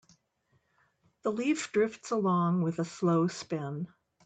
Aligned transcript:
The 1.21 1.31
leaf 1.31 1.71
drifts 1.71 2.09
along 2.09 2.63
with 2.63 2.79
a 2.79 2.85
slow 2.85 3.27
spin. 3.27 3.87